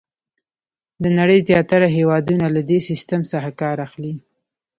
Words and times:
د 1.03 1.05
نړۍ 1.19 1.39
زیاتره 1.49 1.87
هېوادونه 1.97 2.45
له 2.55 2.61
دې 2.69 2.79
سیسټم 2.89 3.21
څخه 3.31 3.49
کار 3.61 3.77
اخلي. 3.87 4.13